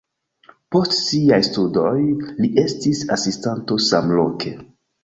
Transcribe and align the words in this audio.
Post 0.75 0.95
siaj 0.99 1.39
studoj 1.49 1.93
li 2.07 2.51
estis 2.65 3.05
asistanto 3.19 3.81
samloke. 3.93 4.61